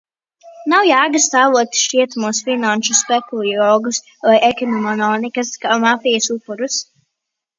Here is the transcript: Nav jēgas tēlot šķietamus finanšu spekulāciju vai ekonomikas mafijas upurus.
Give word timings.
Nav 0.71 0.85
jēgas 0.85 1.27
tēlot 1.33 1.75
šķietamus 1.81 2.39
finanšu 2.47 2.97
spekulāciju 3.01 3.93
vai 4.31 4.39
ekonomikas 4.49 5.55
mafijas 5.87 6.33
upurus. 6.37 6.83